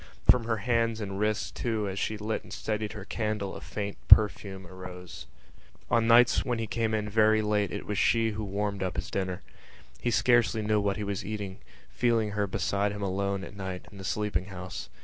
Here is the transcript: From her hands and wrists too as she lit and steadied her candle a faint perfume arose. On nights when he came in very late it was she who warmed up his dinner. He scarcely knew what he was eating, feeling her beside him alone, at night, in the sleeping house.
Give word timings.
From 0.27 0.45
her 0.45 0.57
hands 0.65 0.99
and 0.99 1.19
wrists 1.19 1.51
too 1.51 1.87
as 1.87 1.99
she 1.99 2.17
lit 2.17 2.41
and 2.41 2.51
steadied 2.51 2.93
her 2.93 3.05
candle 3.05 3.55
a 3.55 3.61
faint 3.61 3.97
perfume 4.07 4.65
arose. 4.65 5.27
On 5.91 6.07
nights 6.07 6.43
when 6.43 6.57
he 6.57 6.65
came 6.65 6.95
in 6.95 7.07
very 7.07 7.43
late 7.43 7.69
it 7.69 7.85
was 7.85 7.99
she 7.99 8.31
who 8.31 8.43
warmed 8.43 8.81
up 8.81 8.95
his 8.95 9.11
dinner. 9.11 9.43
He 9.99 10.09
scarcely 10.09 10.63
knew 10.63 10.81
what 10.81 10.97
he 10.97 11.03
was 11.03 11.23
eating, 11.23 11.59
feeling 11.91 12.31
her 12.31 12.47
beside 12.47 12.91
him 12.91 13.03
alone, 13.03 13.43
at 13.43 13.55
night, 13.55 13.85
in 13.91 13.99
the 13.99 14.03
sleeping 14.03 14.45
house. 14.45 14.89